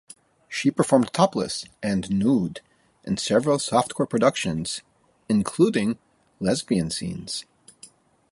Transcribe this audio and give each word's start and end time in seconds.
She 0.49 0.71
performed 0.71 1.13
topless 1.13 1.65
and 1.83 2.09
nude 2.09 2.61
in 3.03 3.17
several 3.17 3.59
soft-core 3.59 4.07
productions, 4.07 4.81
including 5.29 5.99
lesbian 6.39 6.89
scenes. 6.89 7.45